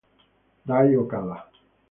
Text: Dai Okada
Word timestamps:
Dai 0.67 0.95
Okada 0.97 1.37